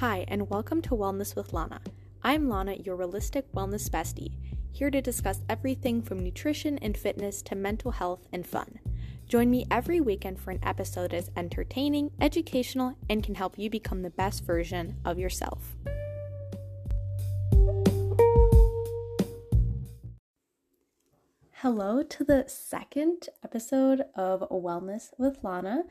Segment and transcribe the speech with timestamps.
[0.00, 1.80] Hi, and welcome to Wellness with Lana.
[2.22, 4.34] I'm Lana, your realistic wellness bestie,
[4.70, 8.78] here to discuss everything from nutrition and fitness to mental health and fun.
[9.26, 14.02] Join me every weekend for an episode is entertaining, educational, and can help you become
[14.02, 15.78] the best version of yourself.
[21.52, 25.84] Hello to the second episode of Wellness with Lana.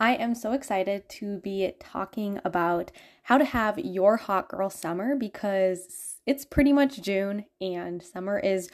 [0.00, 2.90] I am so excited to be talking about
[3.24, 8.70] how to have your hot girl summer because it's pretty much June and summer is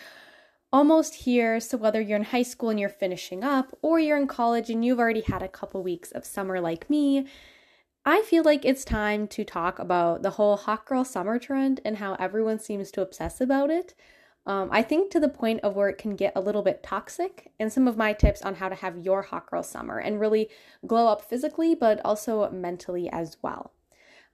[0.73, 1.59] almost here.
[1.59, 4.85] So, whether you're in high school and you're finishing up, or you're in college and
[4.85, 7.27] you've already had a couple weeks of summer like me,
[8.05, 11.97] I feel like it's time to talk about the whole hot girl summer trend and
[11.97, 13.95] how everyone seems to obsess about it.
[14.47, 17.51] Um, I think to the point of where it can get a little bit toxic,
[17.59, 20.49] and some of my tips on how to have your hot girl summer and really
[20.87, 23.73] glow up physically, but also mentally as well.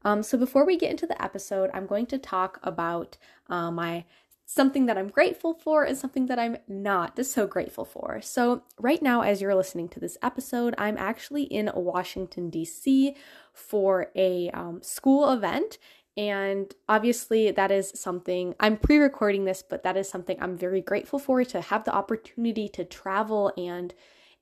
[0.05, 3.17] Um, so before we get into the episode, I'm going to talk about
[3.49, 4.05] uh, my
[4.45, 8.21] something that I'm grateful for and something that I'm not so grateful for.
[8.21, 13.17] So, right now, as you're listening to this episode, I'm actually in Washington, D.C.
[13.53, 15.79] for a um, school event.
[16.17, 20.83] And obviously, that is something I'm pre recording this, but that is something I'm very
[20.83, 23.95] grateful for to have the opportunity to travel and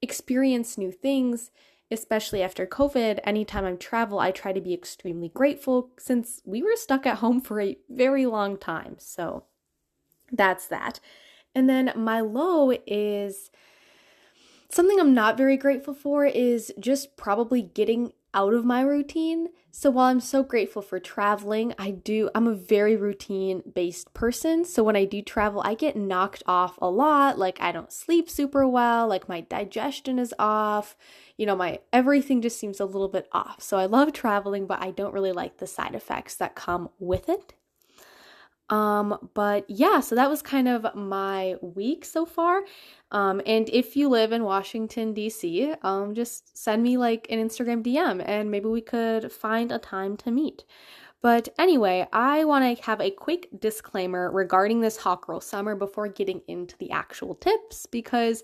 [0.02, 1.52] experience new things,
[1.90, 3.20] especially after COVID.
[3.22, 7.40] Anytime I travel, I try to be extremely grateful since we were stuck at home
[7.40, 8.96] for a very long time.
[8.98, 9.44] So
[10.32, 10.98] that's that.
[11.54, 13.50] And then my low is
[14.70, 19.48] something I'm not very grateful for is just probably getting out of my routine.
[19.72, 24.64] So while I'm so grateful for traveling, I do I'm a very routine based person.
[24.64, 27.38] So when I do travel, I get knocked off a lot.
[27.38, 30.96] Like I don't sleep super well, like my digestion is off.
[31.36, 33.62] You know, my everything just seems a little bit off.
[33.62, 37.28] So I love traveling, but I don't really like the side effects that come with
[37.28, 37.54] it.
[38.70, 42.62] Um, but yeah, so that was kind of my week so far.
[43.10, 47.82] Um, and if you live in Washington, D.C., um, just send me like an Instagram
[47.82, 50.64] DM and maybe we could find a time to meet.
[51.20, 56.08] But anyway, I want to have a quick disclaimer regarding this hot girl summer before
[56.08, 58.42] getting into the actual tips because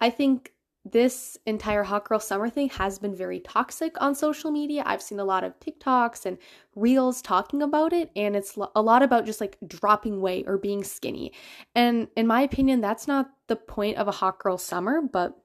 [0.00, 0.52] I think
[0.92, 4.82] this entire hot girl summer thing has been very toxic on social media.
[4.86, 6.38] I've seen a lot of TikToks and
[6.74, 10.84] reels talking about it, and it's a lot about just like dropping weight or being
[10.84, 11.32] skinny.
[11.74, 15.36] And in my opinion, that's not the point of a hot girl summer, but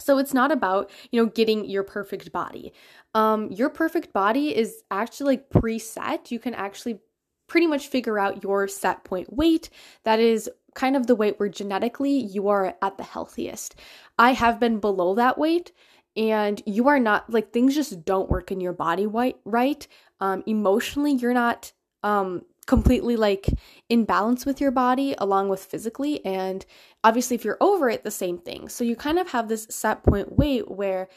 [0.00, 2.72] so it's not about, you know, getting your perfect body.
[3.14, 6.30] Um your perfect body is actually like preset.
[6.30, 7.00] You can actually
[7.46, 9.70] pretty much figure out your set point weight.
[10.04, 13.74] That is kind of the weight where genetically you are at the healthiest.
[14.18, 15.72] I have been below that weight
[16.16, 19.88] and you are not like things just don't work in your body right.
[20.20, 23.48] Um, emotionally, you're not um, completely like
[23.88, 26.24] in balance with your body along with physically.
[26.24, 26.64] And
[27.02, 28.68] obviously, if you're over it, the same thing.
[28.68, 31.08] So you kind of have this set point weight where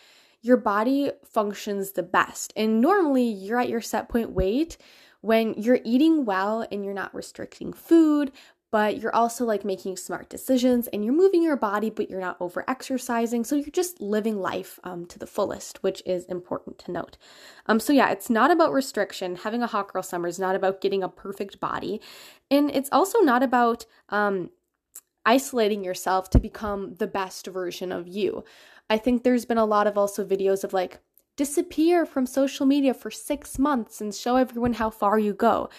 [0.42, 2.54] your body functions the best.
[2.56, 4.78] And normally, you're at your set point weight
[5.22, 8.32] when you're eating well and you're not restricting food,
[8.72, 12.38] but you're also like making smart decisions and you're moving your body, but you're not
[12.40, 13.44] over exercising.
[13.44, 17.18] So you're just living life um, to the fullest, which is important to note.
[17.66, 19.38] Um, so yeah, it's not about restriction.
[19.38, 22.02] Having a hot girl summer is not about getting a perfect body.
[22.52, 24.50] And it's also not about um,
[25.26, 28.44] isolating yourself to become the best version of you.
[28.90, 31.00] I think there's been a lot of also videos of like,
[31.38, 35.70] disappear from social media for six months and show everyone how far you go.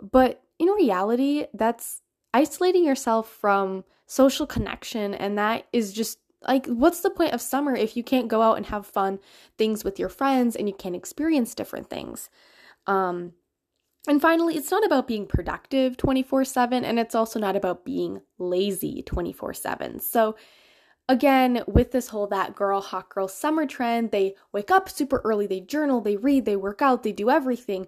[0.00, 2.01] But in reality, that's
[2.34, 7.74] isolating yourself from social connection and that is just like what's the point of summer
[7.74, 9.18] if you can't go out and have fun
[9.56, 12.28] things with your friends and you can't experience different things?
[12.86, 13.32] Um
[14.08, 19.02] and finally it's not about being productive 24/7 and it's also not about being lazy
[19.04, 20.34] 24/7 so
[21.08, 25.46] again with this whole that girl hot girl summer trend they wake up super early
[25.46, 27.86] they journal they read they work out they do everything.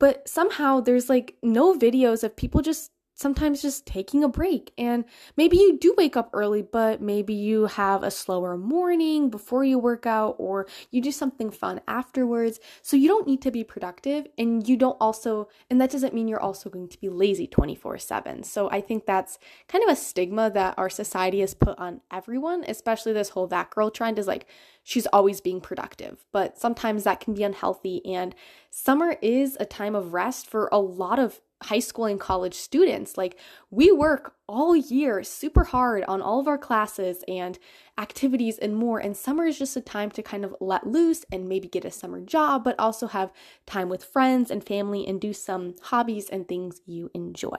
[0.00, 4.72] But somehow there's like no videos of people just sometimes just taking a break.
[4.76, 5.04] And
[5.36, 9.78] maybe you do wake up early, but maybe you have a slower morning before you
[9.78, 12.60] work out, or you do something fun afterwards.
[12.82, 16.28] So you don't need to be productive, and you don't also, and that doesn't mean
[16.28, 18.42] you're also going to be lazy 24 7.
[18.42, 19.38] So I think that's
[19.68, 23.70] kind of a stigma that our society has put on everyone, especially this whole that
[23.70, 24.46] girl trend is like,
[24.82, 26.24] she's always being productive.
[26.32, 28.04] But sometimes that can be unhealthy.
[28.04, 28.34] And
[28.70, 33.16] summer is a time of rest for a lot of high school and college students.
[33.16, 33.38] Like,
[33.70, 37.58] we work all year super hard on all of our classes and
[37.98, 38.98] activities and more.
[38.98, 41.90] And summer is just a time to kind of let loose and maybe get a
[41.90, 43.32] summer job, but also have
[43.66, 47.56] time with friends and family and do some hobbies and things you enjoy.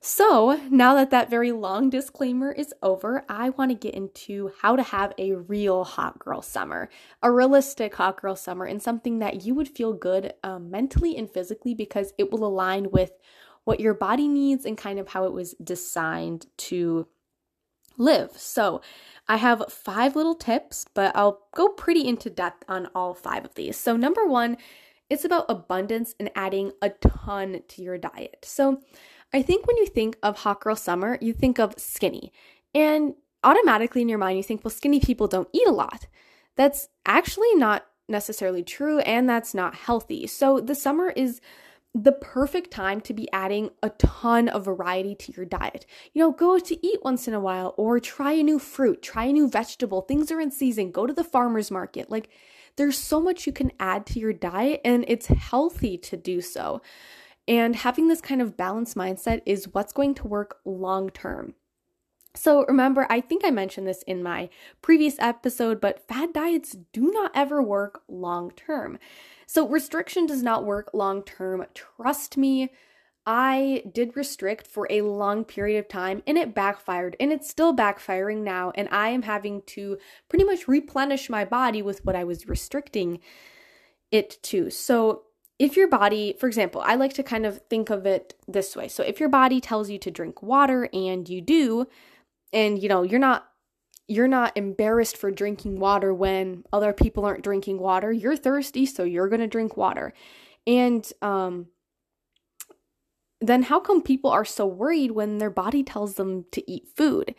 [0.00, 4.76] So, now that that very long disclaimer is over, I want to get into how
[4.76, 6.88] to have a real hot girl summer,
[7.20, 11.28] a realistic hot girl summer, and something that you would feel good um, mentally and
[11.28, 13.10] physically because it will align with
[13.64, 17.08] what your body needs and kind of how it was designed to
[17.96, 18.30] live.
[18.36, 18.80] So,
[19.26, 23.56] I have five little tips, but I'll go pretty into depth on all five of
[23.56, 23.76] these.
[23.76, 24.58] So, number one,
[25.10, 28.44] it's about abundance and adding a ton to your diet.
[28.44, 28.80] So,
[29.32, 32.32] I think when you think of hot girl summer, you think of skinny.
[32.74, 33.14] And
[33.44, 36.06] automatically in your mind, you think, well, skinny people don't eat a lot.
[36.56, 40.26] That's actually not necessarily true, and that's not healthy.
[40.26, 41.40] So the summer is
[41.94, 45.86] the perfect time to be adding a ton of variety to your diet.
[46.12, 49.24] You know, go to eat once in a while or try a new fruit, try
[49.24, 50.02] a new vegetable.
[50.02, 50.90] Things are in season.
[50.90, 52.10] Go to the farmer's market.
[52.10, 52.28] Like,
[52.76, 56.80] there's so much you can add to your diet, and it's healthy to do so.
[57.48, 61.54] And having this kind of balanced mindset is what's going to work long term.
[62.34, 64.50] So, remember, I think I mentioned this in my
[64.82, 68.98] previous episode, but fad diets do not ever work long term.
[69.46, 71.64] So, restriction does not work long term.
[71.74, 72.70] Trust me,
[73.26, 77.74] I did restrict for a long period of time and it backfired, and it's still
[77.74, 78.72] backfiring now.
[78.74, 79.98] And I am having to
[80.28, 83.20] pretty much replenish my body with what I was restricting
[84.12, 84.70] it to.
[84.70, 85.24] So,
[85.58, 88.88] if your body, for example, I like to kind of think of it this way.
[88.88, 91.86] So if your body tells you to drink water and you do,
[92.52, 93.48] and you know, you're not
[94.10, 98.10] you're not embarrassed for drinking water when other people aren't drinking water.
[98.10, 100.12] You're thirsty, so you're going to drink water.
[100.66, 101.66] And um
[103.40, 107.34] then how come people are so worried when their body tells them to eat food?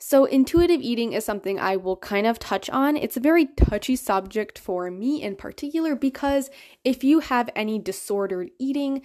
[0.00, 2.96] So, intuitive eating is something I will kind of touch on.
[2.96, 6.50] It's a very touchy subject for me in particular because
[6.84, 9.02] if you have any disordered eating,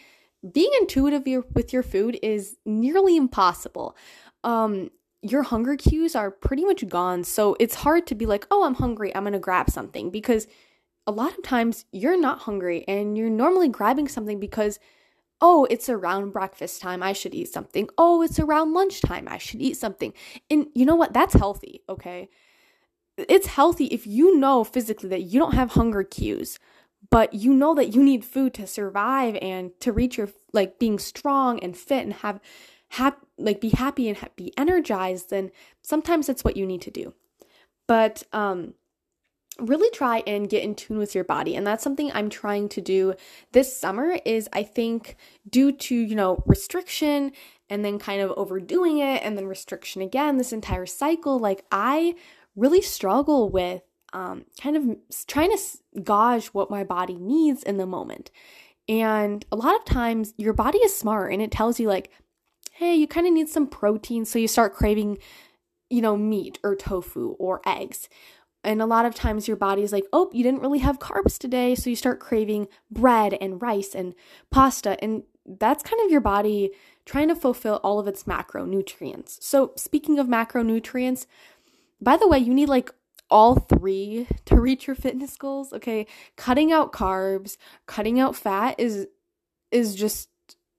[0.51, 1.23] being intuitive
[1.53, 3.95] with your food is nearly impossible.
[4.43, 4.91] Um,
[5.23, 7.23] your hunger cues are pretty much gone.
[7.23, 10.47] So, it's hard to be like, oh, I'm hungry, I'm gonna grab something because
[11.07, 14.79] a lot of times you're not hungry and you're normally grabbing something because
[15.45, 17.03] Oh, it's around breakfast time.
[17.03, 17.89] I should eat something.
[17.97, 19.27] Oh, it's around lunchtime.
[19.27, 20.13] I should eat something.
[20.49, 21.11] And you know what?
[21.11, 22.29] That's healthy, okay?
[23.17, 26.59] It's healthy if you know physically that you don't have hunger cues,
[27.09, 30.97] but you know that you need food to survive and to reach your like being
[30.97, 32.39] strong and fit and have
[32.91, 35.51] have like be happy and be energized, then
[35.81, 37.13] sometimes it's what you need to do.
[37.85, 38.75] But um
[39.59, 42.81] really try and get in tune with your body and that's something i'm trying to
[42.81, 43.13] do
[43.51, 45.15] this summer is i think
[45.49, 47.31] due to you know restriction
[47.69, 52.15] and then kind of overdoing it and then restriction again this entire cycle like i
[52.55, 53.81] really struggle with
[54.13, 54.97] um, kind of
[55.27, 58.31] trying to gauge what my body needs in the moment.
[58.87, 62.11] And a lot of times your body is smart and it tells you like
[62.73, 65.17] hey you kind of need some protein so you start craving
[65.89, 68.09] you know meat or tofu or eggs
[68.63, 71.75] and a lot of times your body's like, oh, you didn't really have carbs today.
[71.75, 74.15] So you start craving bread and rice and
[74.51, 75.01] pasta.
[75.03, 76.71] And that's kind of your body
[77.05, 79.41] trying to fulfill all of its macronutrients.
[79.41, 81.25] So, speaking of macronutrients,
[82.01, 82.91] by the way, you need like
[83.29, 85.73] all three to reach your fitness goals.
[85.73, 86.07] Okay.
[86.37, 89.07] Cutting out carbs, cutting out fat is
[89.71, 90.29] is just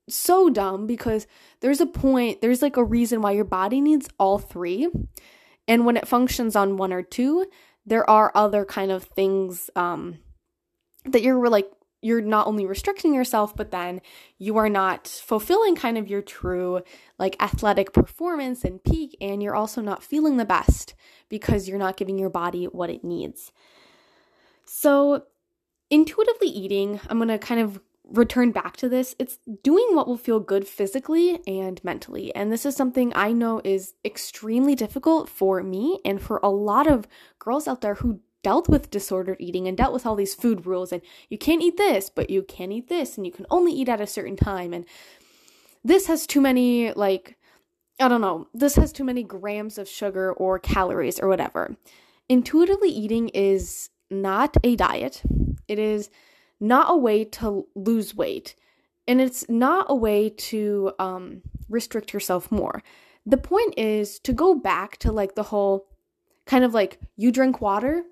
[0.07, 1.27] so dumb because
[1.61, 4.87] there's a point, there's like a reason why your body needs all three.
[5.67, 7.47] And when it functions on one or two,
[7.85, 10.19] there are other kind of things um,
[11.05, 11.69] that you're like
[12.01, 13.99] you're not only restricting yourself but then
[14.37, 16.81] you are not fulfilling kind of your true
[17.17, 20.93] like athletic performance and peak and you're also not feeling the best
[21.29, 23.51] because you're not giving your body what it needs.
[24.65, 25.25] So
[25.89, 30.17] intuitively eating i'm going to kind of return back to this, it's doing what will
[30.17, 32.33] feel good physically and mentally.
[32.35, 36.87] And this is something I know is extremely difficult for me and for a lot
[36.87, 37.07] of
[37.39, 40.91] girls out there who dealt with disordered eating and dealt with all these food rules
[40.91, 43.89] and you can't eat this, but you can eat this and you can only eat
[43.89, 44.85] at a certain time and
[45.83, 47.37] this has too many like
[47.99, 51.77] I don't know, this has too many grams of sugar or calories or whatever.
[52.27, 55.23] Intuitively eating is not a diet.
[55.67, 56.09] It is
[56.59, 58.55] not a way to lose weight
[59.07, 62.81] and it's not a way to um, restrict yourself more.
[63.25, 65.87] The point is to go back to like the whole
[66.45, 68.03] kind of like you drink water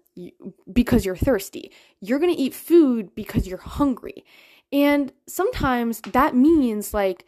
[0.71, 1.71] because you're thirsty.
[1.99, 4.23] You're to eat food because you're hungry.
[4.71, 7.25] And sometimes that means like,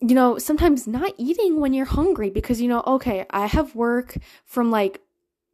[0.00, 4.16] you know, sometimes not eating when you're hungry because, you know, okay, I have work
[4.44, 5.00] from like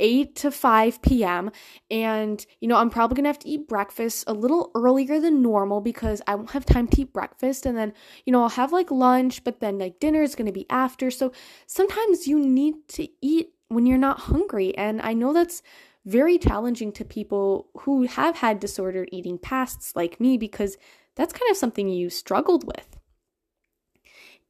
[0.00, 1.50] 8 to 5 p.m.
[1.90, 5.80] And, you know, I'm probably gonna have to eat breakfast a little earlier than normal
[5.80, 7.66] because I won't have time to eat breakfast.
[7.66, 7.92] And then,
[8.24, 11.10] you know, I'll have like lunch, but then like dinner is gonna be after.
[11.10, 11.32] So
[11.66, 14.76] sometimes you need to eat when you're not hungry.
[14.76, 15.62] And I know that's
[16.04, 20.78] very challenging to people who have had disordered eating pasts like me because
[21.16, 22.98] that's kind of something you struggled with.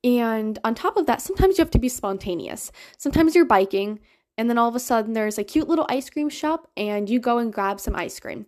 [0.04, 2.70] And on top of that, sometimes you have to be spontaneous.
[2.96, 3.98] Sometimes you're biking,
[4.38, 7.20] and then all of a sudden there's a cute little ice cream shop, and you
[7.20, 8.46] go and grab some ice cream.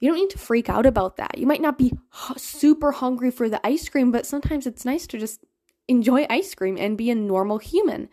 [0.00, 1.36] You don't need to freak out about that.
[1.36, 1.92] You might not be
[2.36, 5.44] super hungry for the ice cream, but sometimes it's nice to just
[5.88, 8.08] enjoy ice cream and be a normal human.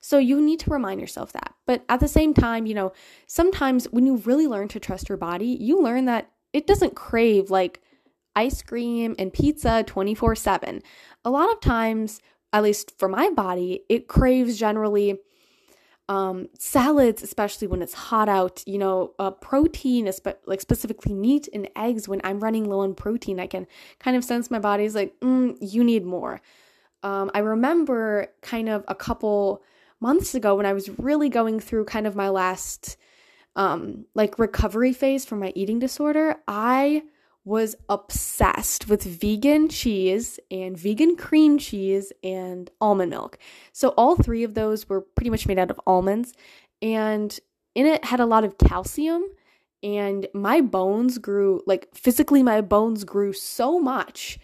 [0.00, 1.54] So you need to remind yourself that.
[1.66, 2.92] But at the same time, you know,
[3.26, 7.50] sometimes when you really learn to trust your body, you learn that it doesn't crave
[7.50, 7.82] like
[8.34, 10.82] ice cream and pizza 24 7.
[11.24, 12.20] A lot of times,
[12.52, 15.18] at least for my body, it craves generally
[16.08, 20.10] um, salads, especially when it's hot out, you know, uh, protein,
[20.46, 22.08] like specifically meat and eggs.
[22.08, 23.66] When I'm running low on protein, I can
[23.98, 26.40] kind of sense my body's like, mm, you need more.
[27.02, 29.62] Um, I remember kind of a couple
[30.00, 32.96] months ago when I was really going through kind of my last
[33.56, 37.02] um like recovery phase from my eating disorder, I
[37.46, 43.38] was obsessed with vegan cheese and vegan cream cheese and almond milk.
[43.72, 46.34] So all three of those were pretty much made out of almonds
[46.82, 47.38] and
[47.76, 49.24] in it had a lot of calcium
[49.80, 54.40] and my bones grew like physically my bones grew so much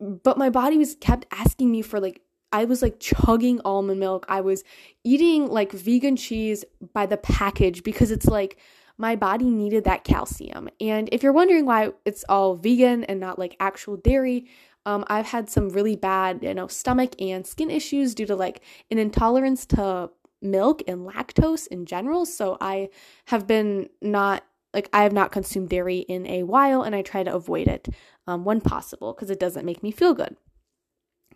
[0.00, 2.20] but my body was kept asking me for like
[2.50, 4.24] I was like chugging almond milk.
[4.26, 4.64] I was
[5.04, 8.58] eating like vegan cheese by the package because it's like
[8.98, 10.68] my body needed that calcium.
[10.80, 14.48] And if you're wondering why it's all vegan and not like actual dairy,
[14.84, 18.62] um, I've had some really bad, you know, stomach and skin issues due to like
[18.90, 20.10] an intolerance to
[20.42, 22.26] milk and lactose in general.
[22.26, 22.88] So I
[23.26, 27.22] have been not like I have not consumed dairy in a while, and I try
[27.22, 27.88] to avoid it
[28.26, 30.36] um, when possible because it doesn't make me feel good.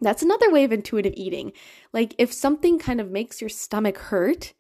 [0.01, 1.53] That's another way of intuitive eating.
[1.93, 4.53] Like if something kind of makes your stomach hurt,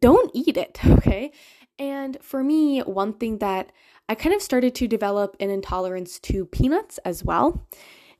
[0.00, 1.32] don't eat it, okay?
[1.78, 3.70] And for me, one thing that
[4.08, 7.66] I kind of started to develop an intolerance to peanuts as well.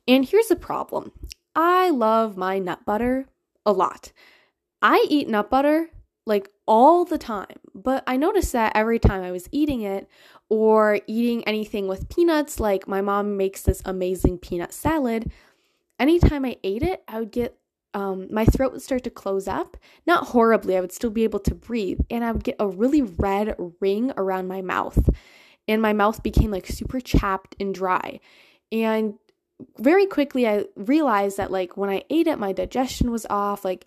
[0.07, 1.11] And here's the problem
[1.55, 3.25] I love my nut butter
[3.65, 4.11] a lot.
[4.81, 5.89] I eat nut butter
[6.25, 10.09] like all the time, but I noticed that every time I was eating it
[10.49, 15.31] or eating anything with peanuts, like my mom makes this amazing peanut salad,
[15.99, 17.57] anytime I ate it, I would get
[17.93, 19.77] um, my throat would start to close up.
[20.05, 23.01] Not horribly, I would still be able to breathe, and I would get a really
[23.01, 25.09] red ring around my mouth.
[25.67, 28.19] And my mouth became like super chapped and dry.
[28.71, 29.15] And
[29.79, 33.65] very quickly, I realized that like when I ate it, my digestion was off.
[33.65, 33.85] Like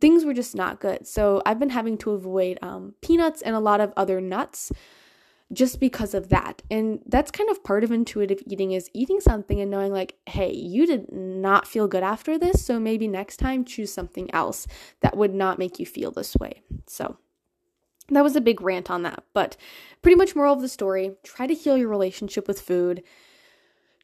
[0.00, 1.06] things were just not good.
[1.06, 4.72] So I've been having to avoid um, peanuts and a lot of other nuts
[5.52, 6.62] just because of that.
[6.70, 10.52] And that's kind of part of intuitive eating is eating something and knowing like, hey,
[10.52, 14.66] you did not feel good after this, so maybe next time choose something else
[15.00, 16.62] that would not make you feel this way.
[16.86, 17.18] So
[18.08, 19.56] that was a big rant on that, but
[20.00, 23.02] pretty much moral of the story, try to heal your relationship with food.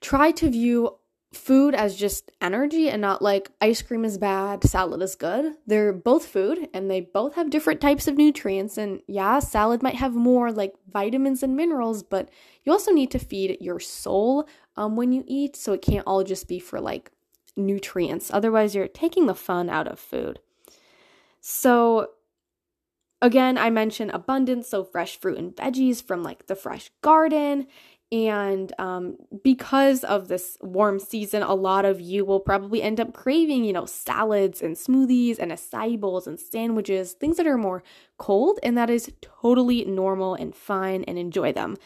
[0.01, 0.99] Try to view
[1.33, 5.55] food as just energy and not like ice cream is bad, salad is good.
[5.67, 8.79] They're both food and they both have different types of nutrients.
[8.79, 12.31] And yeah, salad might have more like vitamins and minerals, but
[12.65, 15.55] you also need to feed your soul um, when you eat.
[15.55, 17.11] So it can't all just be for like
[17.57, 18.31] nutrients.
[18.33, 20.41] Otherwise, you're taking the fun out of food.
[21.41, 22.09] So,
[23.21, 24.69] again, I mentioned abundance.
[24.69, 27.67] So, fresh fruit and veggies from like the fresh garden
[28.11, 33.13] and um, because of this warm season, a lot of you will probably end up
[33.13, 37.83] craving, you know, salads and smoothies and acai bowls and sandwiches, things that are more
[38.17, 41.77] cold, and that is totally normal and fine and enjoy them.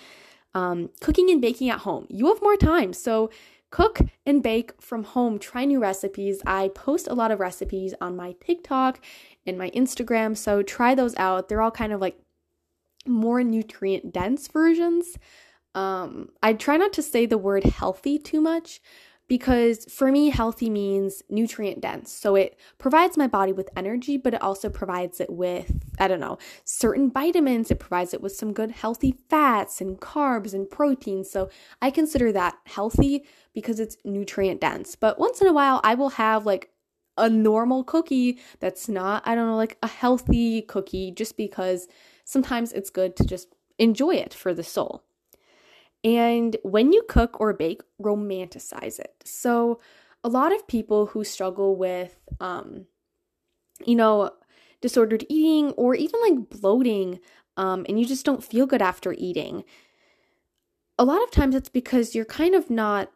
[0.54, 2.92] Um, cooking and baking at home, you have more time.
[2.92, 3.30] So
[3.70, 6.40] cook and bake from home, try new recipes.
[6.46, 9.00] I post a lot of recipes on my TikTok
[9.44, 11.48] and my Instagram, so try those out.
[11.48, 12.16] They're all kind of like
[13.06, 15.18] more nutrient dense versions
[15.74, 18.80] um, I try not to say the word healthy too much
[19.28, 22.12] because for me, healthy means nutrient dense.
[22.12, 26.20] So it provides my body with energy, but it also provides it with, I don't
[26.20, 27.70] know, certain vitamins.
[27.70, 31.30] It provides it with some good healthy fats and carbs and proteins.
[31.30, 31.48] So
[31.80, 33.24] I consider that healthy
[33.54, 34.96] because it's nutrient dense.
[34.96, 36.68] But once in a while, I will have like
[37.16, 41.88] a normal cookie that's not, I don't know, like a healthy cookie just because
[42.24, 45.04] sometimes it's good to just enjoy it for the soul.
[46.04, 49.14] And when you cook or bake, romanticize it.
[49.24, 49.80] So,
[50.24, 52.86] a lot of people who struggle with, um,
[53.84, 54.30] you know,
[54.80, 57.20] disordered eating or even like bloating,
[57.56, 59.64] um, and you just don't feel good after eating,
[60.98, 63.10] a lot of times it's because you're kind of not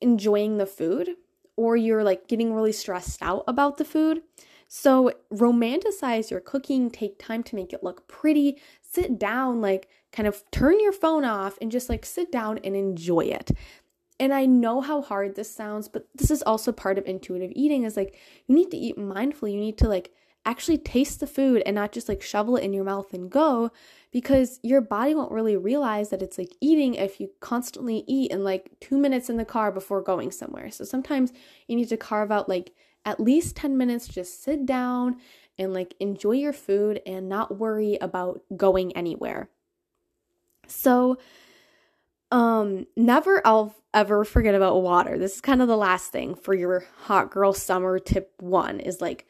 [0.00, 1.10] enjoying the food
[1.56, 4.22] or you're like getting really stressed out about the food.
[4.68, 10.28] So, romanticize your cooking, take time to make it look pretty, sit down, like kind
[10.28, 13.50] of turn your phone off and just like sit down and enjoy it.
[14.20, 17.82] And I know how hard this sounds, but this is also part of intuitive eating
[17.82, 18.16] is like
[18.46, 19.52] you need to eat mindfully.
[19.52, 20.12] You need to like
[20.44, 23.70] actually taste the food and not just like shovel it in your mouth and go
[24.12, 28.44] because your body won't really realize that it's like eating if you constantly eat in
[28.44, 30.70] like 2 minutes in the car before going somewhere.
[30.70, 31.32] So sometimes
[31.68, 32.72] you need to carve out like
[33.04, 35.16] at least 10 minutes just sit down
[35.58, 39.48] and like enjoy your food and not worry about going anywhere.
[40.66, 41.18] So
[42.30, 45.18] um never I'll ever forget about water.
[45.18, 49.00] This is kind of the last thing for your hot girl summer tip 1 is
[49.00, 49.26] like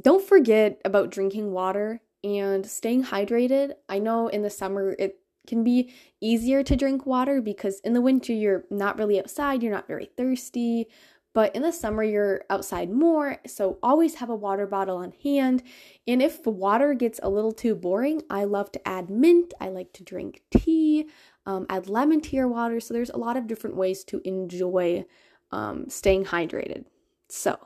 [0.00, 3.72] don't forget about drinking water and staying hydrated.
[3.88, 8.00] I know in the summer it can be easier to drink water because in the
[8.00, 10.88] winter you're not really outside, you're not very thirsty,
[11.34, 15.62] but in the summer you're outside more, so always have a water bottle on hand.
[16.06, 19.68] And if the water gets a little too boring, I love to add mint, I
[19.68, 21.08] like to drink tea,
[21.44, 22.80] um, add lemon to your water.
[22.80, 25.04] So there's a lot of different ways to enjoy
[25.50, 26.84] um, staying hydrated.
[27.28, 27.58] So,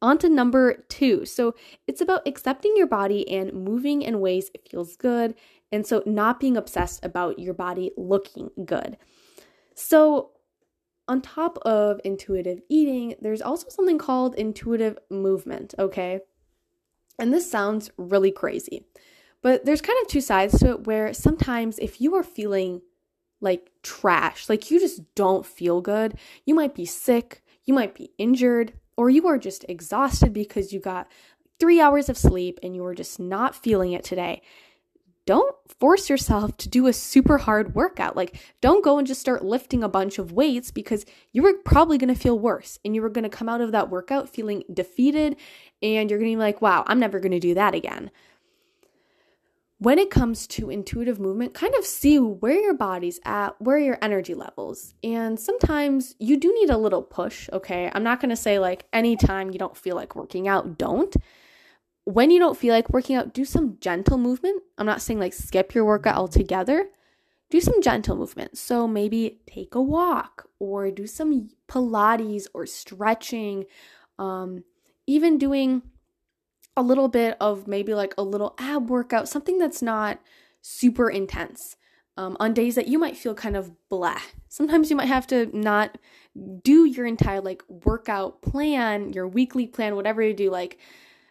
[0.00, 1.24] on to number two.
[1.24, 1.54] So
[1.86, 5.34] it's about accepting your body and moving in ways it feels good.
[5.72, 8.96] And so not being obsessed about your body looking good.
[9.74, 10.30] So,
[11.08, 16.20] on top of intuitive eating, there's also something called intuitive movement, okay?
[17.18, 18.86] And this sounds really crazy,
[19.42, 22.82] but there's kind of two sides to it where sometimes if you are feeling
[23.40, 28.10] like trash, like you just don't feel good, you might be sick, you might be
[28.18, 31.10] injured, or you are just exhausted because you got
[31.58, 34.42] three hours of sleep and you are just not feeling it today,
[35.28, 38.16] don't force yourself to do a super hard workout.
[38.16, 41.98] Like, don't go and just start lifting a bunch of weights because you were probably
[41.98, 44.64] going to feel worse and you were going to come out of that workout feeling
[44.72, 45.36] defeated
[45.82, 48.10] and you're going to be like, wow, I'm never going to do that again
[49.80, 53.96] when it comes to intuitive movement, kind of see where your body's at, where your
[54.02, 54.94] energy levels.
[55.04, 57.88] And sometimes you do need a little push, okay?
[57.94, 61.14] I'm not gonna say like anytime you don't feel like working out, don't.
[62.08, 64.62] When you don't feel like working out, do some gentle movement.
[64.78, 66.88] I'm not saying like skip your workout altogether.
[67.50, 68.56] Do some gentle movement.
[68.56, 73.66] So maybe take a walk or do some Pilates or stretching.
[74.18, 74.64] Um,
[75.06, 75.82] even doing
[76.78, 80.18] a little bit of maybe like a little ab workout, something that's not
[80.62, 81.76] super intense.
[82.16, 84.18] Um, on days that you might feel kind of blah.
[84.48, 85.98] Sometimes you might have to not
[86.64, 90.50] do your entire like workout plan, your weekly plan, whatever you do.
[90.50, 90.78] Like,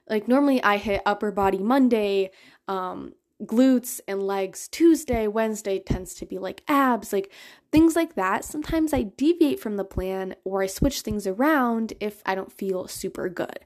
[0.10, 2.32] like normally I hit upper body Monday,
[2.68, 7.32] um, glutes and legs Tuesday, Wednesday tends to be like abs, like
[7.72, 8.44] things like that.
[8.44, 12.88] Sometimes I deviate from the plan or I switch things around if I don't feel
[12.88, 13.60] super good.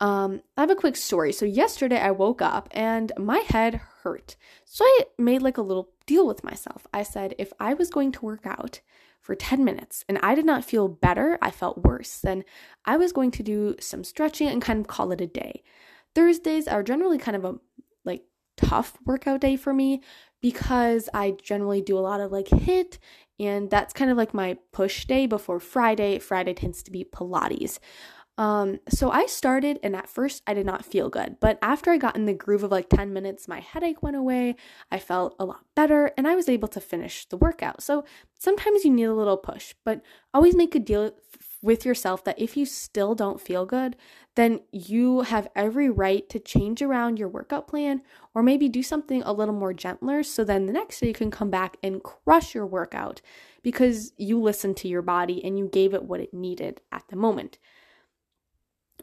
[0.00, 1.32] Um, I have a quick story.
[1.32, 4.36] So yesterday I woke up and my head hurt.
[4.64, 6.86] So I made like a little deal with myself.
[6.94, 8.80] I said if I was going to work out
[9.20, 12.44] for 10 minutes and I did not feel better, I felt worse, then
[12.84, 15.62] I was going to do some stretching and kind of call it a day.
[16.14, 17.54] Thursdays are generally kind of a
[18.04, 18.24] like
[18.56, 20.02] tough workout day for me
[20.40, 22.98] because I generally do a lot of like HIIT
[23.38, 26.18] and that's kind of like my push day before Friday.
[26.18, 27.78] Friday tends to be Pilates.
[28.38, 31.98] Um, so I started, and at first I did not feel good, but after I
[31.98, 34.56] got in the groove of like 10 minutes, my headache went away.
[34.90, 37.82] I felt a lot better, and I was able to finish the workout.
[37.82, 38.04] So
[38.38, 40.00] sometimes you need a little push, but
[40.32, 41.12] always make a deal
[41.62, 43.96] with yourself that if you still don't feel good,
[44.34, 48.00] then you have every right to change around your workout plan
[48.34, 51.30] or maybe do something a little more gentler so then the next day you can
[51.30, 53.20] come back and crush your workout
[53.62, 57.16] because you listened to your body and you gave it what it needed at the
[57.16, 57.58] moment.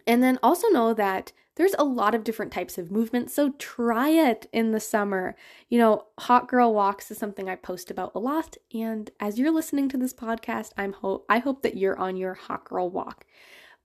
[0.05, 4.09] And then also know that there's a lot of different types of movement, so try
[4.09, 5.35] it in the summer.
[5.69, 9.51] You know, hot girl walks is something I post about a lot, and as you're
[9.51, 13.25] listening to this podcast, I'm hope I hope that you're on your hot girl walk.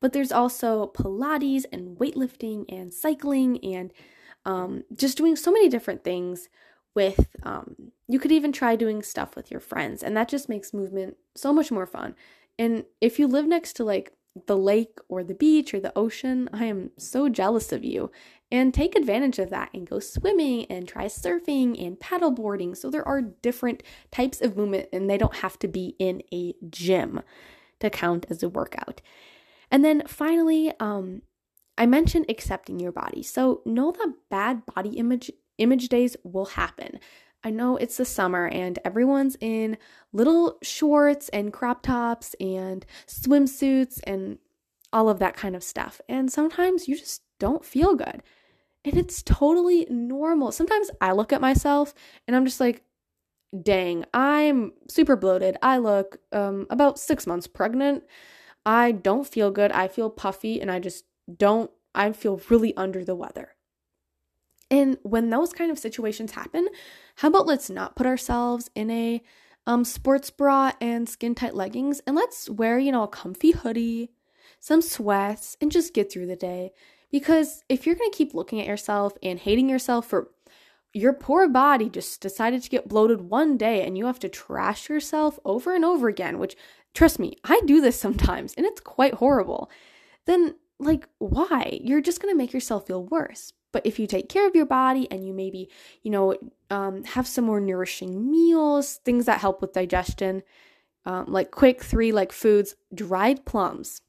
[0.01, 3.93] But there's also Pilates and weightlifting and cycling and
[4.45, 6.49] um, just doing so many different things
[6.95, 10.75] with um, you could even try doing stuff with your friends and that just makes
[10.75, 12.15] movement so much more fun
[12.59, 14.13] and if you live next to like
[14.47, 18.11] the lake or the beach or the ocean, I am so jealous of you.
[18.51, 22.77] And take advantage of that and go swimming and try surfing and paddleboarding.
[22.77, 26.55] So there are different types of movement and they don't have to be in a
[26.69, 27.23] gym
[27.81, 29.01] to count as a workout.
[29.71, 31.23] And then finally, um,
[31.79, 33.23] I mentioned accepting your body.
[33.23, 36.99] So know that bad body image image days will happen.
[37.45, 39.79] I know it's the summer and everyone's in
[40.13, 44.39] little shorts and crop tops and swimsuits and
[44.93, 46.01] all of that kind of stuff.
[46.09, 48.23] And sometimes you just don't feel good.
[48.85, 50.53] And it's totally normal.
[50.53, 51.95] Sometimes I look at myself
[52.27, 52.83] and I'm just like,
[53.61, 55.57] dang, I'm super bloated.
[55.63, 58.05] I look um, about six months pregnant.
[58.65, 59.73] I don't feel good.
[59.73, 61.05] I feel puffy and I just
[61.37, 63.55] don't, I feel really under the weather.
[64.73, 66.67] And when those kind of situations happen,
[67.17, 69.23] how about let's not put ourselves in a
[69.67, 74.13] um, sports bra and skin tight leggings and let's wear, you know, a comfy hoodie,
[74.61, 76.73] some sweats, and just get through the day.
[77.11, 80.31] Because if you're going to keep looking at yourself and hating yourself for
[80.95, 84.89] your poor body just decided to get bloated one day and you have to trash
[84.89, 86.57] yourself over and over again, which
[86.95, 89.71] trust me, I do this sometimes and it's quite horrible.
[90.25, 91.79] Then, like, why?
[91.83, 93.53] You're just going to make yourself feel worse.
[93.73, 95.69] But if you take care of your body and you maybe,
[96.03, 96.37] you know,
[96.71, 100.43] um, have some more nourishing meals, things that help with digestion,
[101.05, 104.03] um, like quick three like foods, dried plums,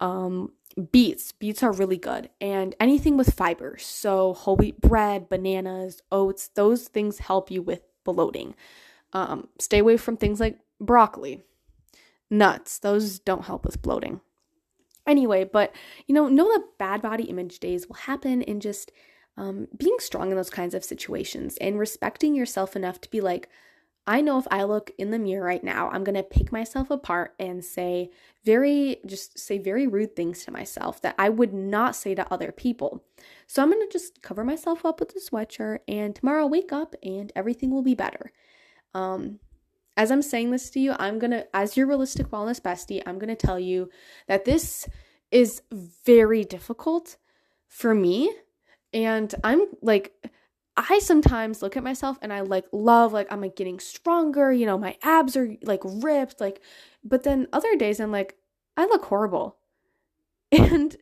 [0.00, 0.52] um,
[0.92, 1.32] beets.
[1.32, 3.76] Beets are really good, and anything with fiber.
[3.78, 6.48] So whole wheat bread, bananas, oats.
[6.48, 8.54] Those things help you with bloating.
[9.12, 11.42] Um, stay away from things like broccoli,
[12.30, 12.78] nuts.
[12.78, 14.20] Those don't help with bloating.
[15.08, 15.74] Anyway, but
[16.06, 18.92] you know, know that bad body image days will happen and just
[19.38, 23.48] um, being strong in those kinds of situations and respecting yourself enough to be like,
[24.06, 27.34] I know if I look in the mirror right now, I'm gonna pick myself apart
[27.38, 28.10] and say
[28.44, 32.52] very, just say very rude things to myself that I would not say to other
[32.52, 33.04] people.
[33.46, 36.94] So I'm gonna just cover myself up with a sweatshirt, and tomorrow I'll wake up
[37.02, 38.32] and everything will be better.
[38.94, 39.40] Um,
[39.98, 43.34] as I'm saying this to you, I'm gonna, as your realistic wellness bestie, I'm gonna
[43.34, 43.90] tell you
[44.28, 44.88] that this
[45.32, 45.60] is
[46.06, 47.16] very difficult
[47.66, 48.32] for me.
[48.92, 50.12] And I'm like,
[50.76, 54.66] I sometimes look at myself and I like love, like, I'm like getting stronger, you
[54.66, 56.62] know, my abs are like ripped, like,
[57.02, 58.36] but then other days I'm like,
[58.76, 59.56] I look horrible.
[60.52, 60.96] And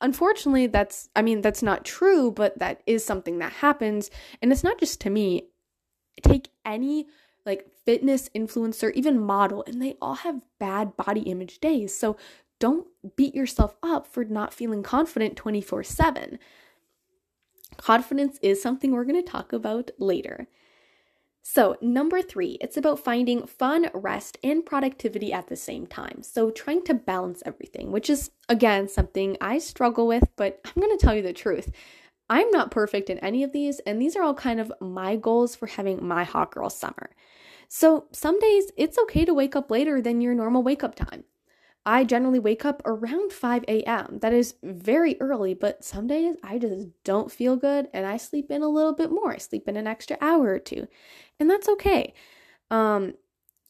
[0.00, 4.10] unfortunately, that's, I mean, that's not true, but that is something that happens.
[4.40, 5.48] And it's not just to me.
[6.22, 7.06] Take any
[7.46, 11.96] like fitness influencer, even model, and they all have bad body image days.
[11.96, 12.16] So
[12.58, 16.38] don't beat yourself up for not feeling confident 24 7.
[17.76, 20.48] Confidence is something we're going to talk about later.
[21.48, 26.24] So, number three, it's about finding fun, rest, and productivity at the same time.
[26.24, 30.98] So, trying to balance everything, which is, again, something I struggle with, but I'm going
[30.98, 31.70] to tell you the truth.
[32.28, 35.54] I'm not perfect in any of these, and these are all kind of my goals
[35.54, 37.10] for having my hot girl summer.
[37.68, 41.24] So, some days it's okay to wake up later than your normal wake up time.
[41.84, 44.18] I generally wake up around 5 a.m.
[44.20, 48.50] That is very early, but some days I just don't feel good and I sleep
[48.50, 49.32] in a little bit more.
[49.32, 50.88] I sleep in an extra hour or two,
[51.38, 52.12] and that's okay.
[52.72, 53.14] Um,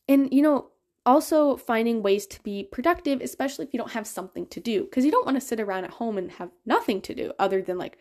[0.08, 0.70] and you know,
[1.04, 5.04] also finding ways to be productive, especially if you don't have something to do, because
[5.04, 7.76] you don't want to sit around at home and have nothing to do other than
[7.76, 7.98] like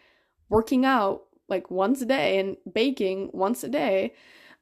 [0.49, 4.13] working out like once a day and baking once a day.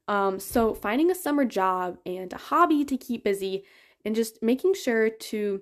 [0.07, 3.63] Um, so finding a summer job and a hobby to keep busy
[4.05, 5.61] and just making sure to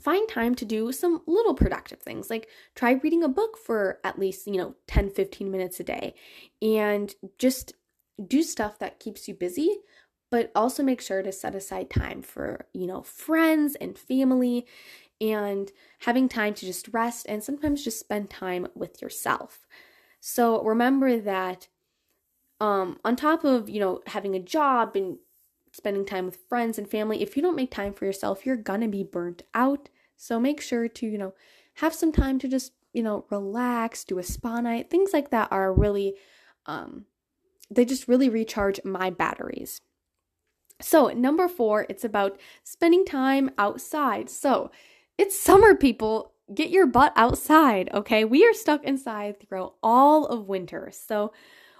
[0.00, 4.16] find time to do some little productive things like try reading a book for at
[4.16, 6.14] least you know 10 15 minutes a day
[6.62, 7.72] and just
[8.24, 9.78] do stuff that keeps you busy
[10.30, 14.64] but also make sure to set aside time for you know friends and family
[15.20, 19.66] and having time to just rest and sometimes just spend time with yourself.
[20.20, 21.68] So remember that
[22.60, 25.18] um on top of you know having a job and
[25.72, 28.88] spending time with friends and family, if you don't make time for yourself, you're gonna
[28.88, 29.88] be burnt out.
[30.16, 31.34] So make sure to, you know,
[31.74, 34.90] have some time to just, you know, relax, do a spa night.
[34.90, 36.14] Things like that are really,
[36.66, 37.04] um,
[37.70, 39.80] they just really recharge my batteries.
[40.80, 44.30] So, number four, it's about spending time outside.
[44.30, 44.70] So,
[45.16, 46.34] it's summer, people.
[46.54, 48.24] Get your butt outside, okay?
[48.24, 50.90] We are stuck inside throughout all of winter.
[50.92, 51.32] So,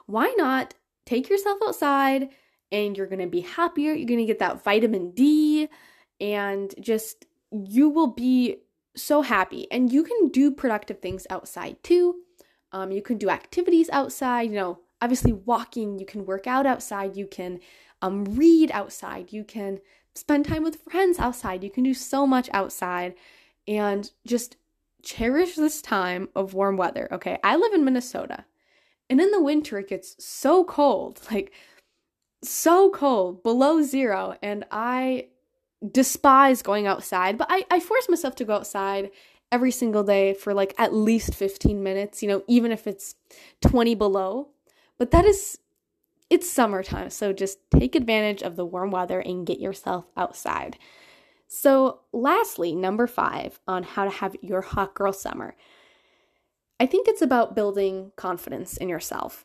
[0.08, 0.74] why not
[1.06, 2.30] take yourself outside?
[2.70, 3.92] and you're going to be happier.
[3.92, 5.68] You're going to get that vitamin D
[6.20, 8.56] and just you will be
[8.96, 9.70] so happy.
[9.70, 12.16] And you can do productive things outside too.
[12.72, 17.16] Um, you can do activities outside, you know, obviously walking, you can work out outside,
[17.16, 17.60] you can
[18.02, 19.78] um, read outside, you can
[20.14, 21.62] spend time with friends outside.
[21.62, 23.14] You can do so much outside
[23.66, 24.56] and just
[25.02, 27.08] cherish this time of warm weather.
[27.12, 28.44] Okay, I live in Minnesota.
[29.10, 31.52] And in the winter, it gets so cold, like
[32.42, 34.36] so cold, below zero.
[34.42, 35.28] And I
[35.92, 39.10] despise going outside, but I, I force myself to go outside
[39.50, 43.14] every single day for like at least 15 minutes, you know, even if it's
[43.62, 44.48] 20 below.
[44.98, 45.58] But that is,
[46.28, 47.10] it's summertime.
[47.10, 50.76] So just take advantage of the warm weather and get yourself outside.
[51.50, 55.56] So, lastly, number five on how to have your hot girl summer.
[56.80, 59.44] I think it's about building confidence in yourself.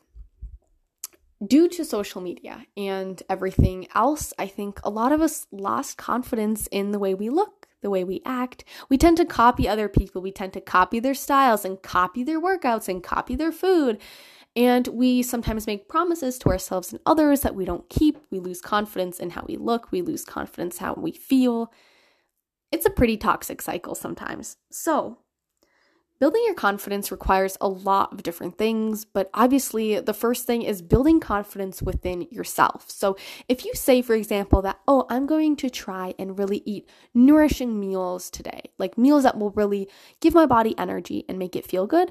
[1.44, 6.68] Due to social media and everything else, I think a lot of us lost confidence
[6.68, 8.64] in the way we look, the way we act.
[8.88, 12.40] We tend to copy other people, we tend to copy their styles and copy their
[12.40, 14.00] workouts and copy their food.
[14.56, 18.18] And we sometimes make promises to ourselves and others that we don't keep.
[18.30, 21.72] We lose confidence in how we look, we lose confidence how we feel.
[22.70, 24.56] It's a pretty toxic cycle sometimes.
[24.70, 25.18] So,
[26.24, 30.80] Building your confidence requires a lot of different things, but obviously, the first thing is
[30.80, 32.90] building confidence within yourself.
[32.90, 36.88] So, if you say, for example, that, oh, I'm going to try and really eat
[37.12, 39.86] nourishing meals today, like meals that will really
[40.22, 42.10] give my body energy and make it feel good,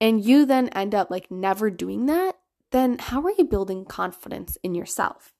[0.00, 2.36] and you then end up like never doing that,
[2.70, 5.32] then how are you building confidence in yourself?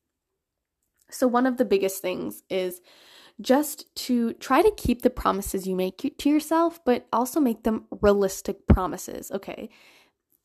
[1.12, 2.80] So, one of the biggest things is
[3.40, 7.86] just to try to keep the promises you make to yourself, but also make them
[8.00, 9.30] realistic promises.
[9.30, 9.70] Okay.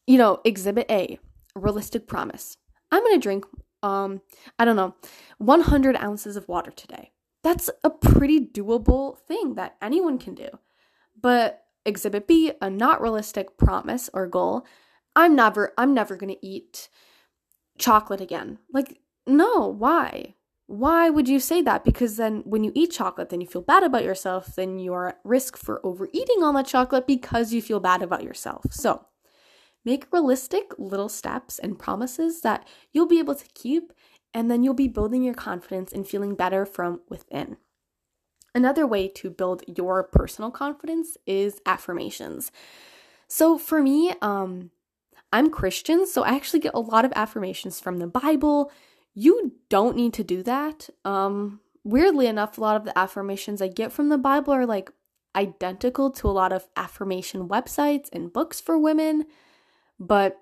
[0.08, 1.20] You know, exhibit A,
[1.56, 2.58] realistic promise.
[2.92, 3.46] I'm to drink,
[3.84, 4.22] um,
[4.60, 4.96] I don't know,
[5.40, 7.12] 100 ounces of water today.
[7.44, 10.50] That's a pretty doable thing that anyone can do.
[11.20, 14.66] But exhibit B, a not realistic promise or goal.
[15.16, 16.90] I'm never, I'm never going to eat
[17.78, 18.60] chocolate again.
[18.72, 20.35] Like, no, why?
[20.68, 21.84] Why would you say that?
[21.84, 25.20] Because then when you eat chocolate, then you feel bad about yourself, then you're at
[25.24, 28.66] risk for overeating all that chocolate because you feel bad about yourself.
[28.72, 29.06] So
[29.84, 33.94] make realistic little steps and promises that you'll be able to keep,
[34.34, 37.58] and then you'll be building your confidence and feeling better from within.
[38.56, 42.52] Another way to build your personal confidence is affirmations.
[43.28, 44.72] So for me, um,
[45.32, 48.72] I'm Christian, so I actually get a lot of affirmations from the Bible,
[49.16, 50.90] you don't need to do that.
[51.06, 54.92] Um, weirdly enough, a lot of the affirmations I get from the Bible are like
[55.36, 59.26] identical to a lot of affirmation websites and books for women.
[60.00, 60.38] But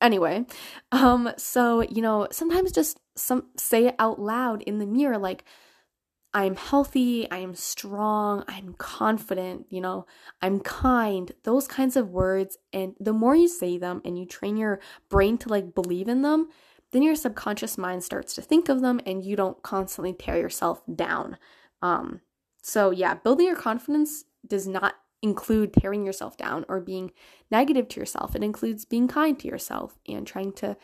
[0.00, 0.46] anyway,
[0.92, 5.44] um, so you know, sometimes just some say it out loud in the mirror, like
[6.32, 10.06] I'm healthy, I am strong, I'm confident, you know,
[10.42, 12.58] I'm kind, those kinds of words.
[12.72, 16.22] And the more you say them and you train your brain to like believe in
[16.22, 16.48] them,
[16.94, 20.80] then your subconscious mind starts to think of them and you don't constantly tear yourself
[20.94, 21.36] down.
[21.82, 22.20] Um,
[22.62, 27.10] so, yeah, building your confidence does not include tearing yourself down or being
[27.50, 28.36] negative to yourself.
[28.36, 30.76] It includes being kind to yourself and trying to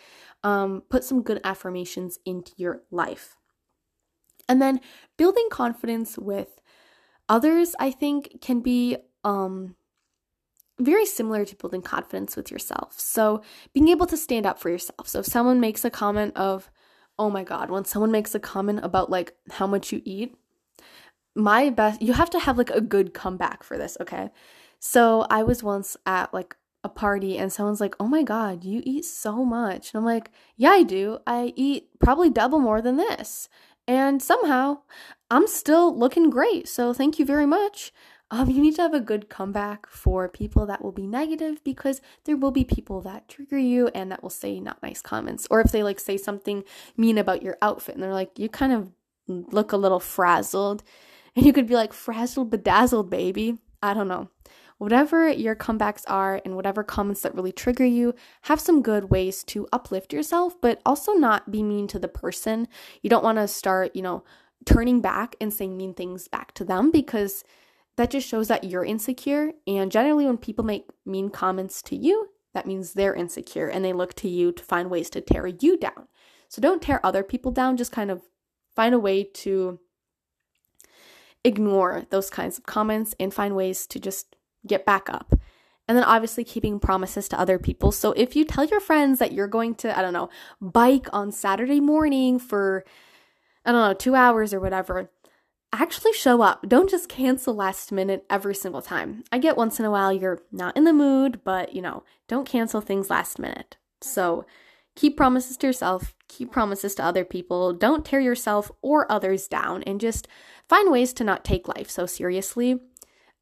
[0.42, 3.36] um, put some good affirmations into your life.
[4.48, 4.80] And then
[5.16, 6.60] building confidence with
[7.28, 9.76] others, I think, can be um,
[10.80, 12.98] very similar to building confidence with yourself.
[12.98, 15.08] So, being able to stand up for yourself.
[15.08, 16.70] So, if someone makes a comment of,
[17.18, 20.36] oh my God, when someone makes a comment about like how much you eat,
[21.36, 24.30] my best, you have to have like a good comeback for this, okay?
[24.78, 28.82] So, I was once at like a party and someone's like, oh my God, you
[28.84, 29.92] eat so much.
[29.92, 31.18] And I'm like, yeah, I do.
[31.26, 33.48] I eat probably double more than this.
[33.86, 34.78] And somehow
[35.30, 36.68] I'm still looking great.
[36.68, 37.92] So, thank you very much
[38.30, 42.00] um, you need to have a good comeback for people that will be negative because
[42.24, 45.48] there will be people that trigger you and that will say not nice comments.
[45.50, 46.62] Or if they like say something
[46.96, 48.88] mean about your outfit and they're like, you kind of
[49.52, 50.82] look a little frazzled.
[51.34, 53.58] And you could be like, frazzled, bedazzled, baby.
[53.82, 54.28] I don't know.
[54.78, 59.44] Whatever your comebacks are and whatever comments that really trigger you, have some good ways
[59.44, 62.66] to uplift yourself, but also not be mean to the person.
[63.02, 64.24] You don't want to start, you know,
[64.64, 67.44] turning back and saying mean things back to them because
[67.96, 69.52] that just shows that you're insecure.
[69.66, 73.92] And generally, when people make mean comments to you, that means they're insecure and they
[73.92, 76.08] look to you to find ways to tear you down.
[76.48, 78.22] So don't tear other people down, just kind of
[78.74, 79.78] find a way to
[81.44, 85.32] ignore those kinds of comments and find ways to just get back up.
[85.88, 87.90] And then obviously keeping promises to other people.
[87.92, 90.28] So if you tell your friends that you're going to, I don't know,
[90.60, 92.84] bike on Saturday morning for,
[93.64, 95.10] I don't know, two hours or whatever,
[95.72, 96.68] actually show up.
[96.68, 99.24] Don't just cancel last minute every single time.
[99.30, 102.48] I get once in a while you're not in the mood, but you know, don't
[102.48, 103.76] cancel things last minute.
[104.00, 104.44] So
[104.96, 109.82] keep promises to yourself, keep promises to other people, don't tear yourself or others down,
[109.84, 110.26] and just
[110.68, 112.80] find ways to not take life so seriously.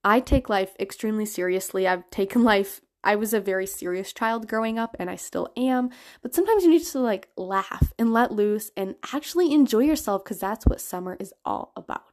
[0.04, 1.86] I take life extremely seriously.
[1.86, 5.90] I've taken life I was a very serious child growing up and I still am,
[6.20, 10.40] but sometimes you need to like laugh and let loose and actually enjoy yourself because
[10.40, 12.08] that's what summer is all about.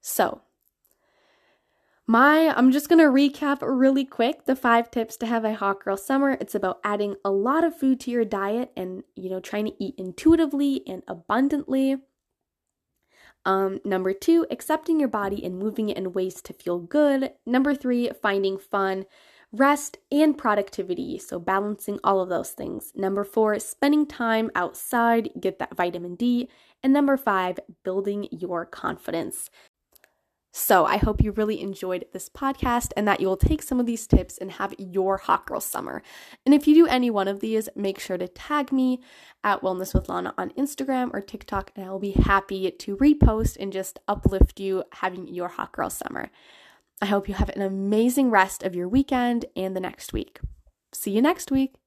[0.00, 0.42] So,
[2.06, 5.96] my I'm just to recap really quick the 5 tips to have a hot girl
[5.96, 6.36] summer.
[6.40, 9.74] It's about adding a lot of food to your diet and, you know, trying to
[9.78, 11.98] eat intuitively and abundantly.
[13.44, 17.32] Um, number two, accepting your body and moving it in ways to feel good.
[17.46, 19.06] Number three, finding fun,
[19.52, 21.18] rest, and productivity.
[21.18, 22.92] So, balancing all of those things.
[22.94, 26.48] Number four, spending time outside, get that vitamin D.
[26.82, 29.48] And number five, building your confidence.
[30.52, 33.86] So, I hope you really enjoyed this podcast and that you will take some of
[33.86, 36.02] these tips and have your hot girl summer.
[36.44, 39.00] And if you do any one of these, make sure to tag me
[39.44, 43.58] at Wellness with Lana on Instagram or TikTok, and I will be happy to repost
[43.60, 46.30] and just uplift you having your hot girl summer.
[47.00, 50.40] I hope you have an amazing rest of your weekend and the next week.
[50.92, 51.79] See you next week.